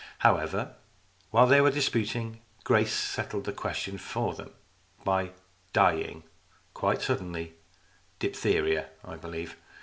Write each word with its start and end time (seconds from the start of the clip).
However, 0.25 0.73
while 1.29 1.45
they 1.45 1.61
were 1.61 1.69
disputing, 1.69 2.41
Grace 2.63 2.91
settled 2.91 3.43
the 3.43 3.53
question 3.53 3.99
for 3.99 4.33
them 4.33 4.49
by 5.03 5.29
dying 5.73 6.23
quite 6.73 7.03
suddenly 7.03 7.53
diphtheria, 8.17 8.89
I 9.05 9.17
believe. 9.17 9.57